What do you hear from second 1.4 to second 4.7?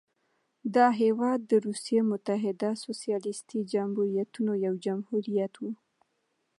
د روسیې متحده سوسیالیستي جمهوریتونو